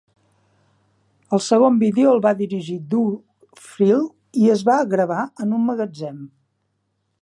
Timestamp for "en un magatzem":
5.47-6.23